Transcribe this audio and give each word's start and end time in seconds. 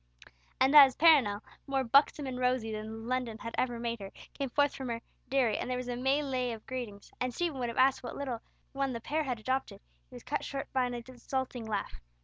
And 0.59 0.75
as 0.75 0.95
Perronel, 0.95 1.43
more 1.67 1.83
buxom 1.83 2.25
and 2.25 2.39
rosy 2.39 2.71
than 2.71 3.07
London 3.07 3.37
had 3.37 3.53
ever 3.55 3.79
made 3.79 3.99
her, 3.99 4.09
came 4.33 4.49
forth 4.49 4.73
from 4.75 4.89
her 4.89 5.03
dairy, 5.29 5.59
and 5.59 5.69
there 5.69 5.77
was 5.77 5.89
a 5.89 5.93
mêlée 5.93 6.55
of 6.55 6.65
greetings, 6.65 7.11
and 7.21 7.31
Stephen 7.31 7.59
would 7.59 7.69
have 7.69 7.77
asked 7.77 8.01
what 8.01 8.13
homeless 8.13 8.27
little 8.27 8.41
one 8.71 8.93
the 8.93 8.99
pair 8.99 9.21
had 9.25 9.39
adopted, 9.39 9.79
he 10.09 10.15
was 10.15 10.23
cut 10.23 10.43
short 10.43 10.73
by 10.73 10.85
an 10.87 10.95
exulting 10.95 11.67
laugh. 11.67 12.01